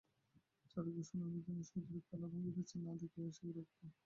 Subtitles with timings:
[0.71, 3.79] চারুকে শুনাইবার জন্য সে অধীর, খেলা ভাঙিতেছে না দেখিয়া সে বিরক্ত।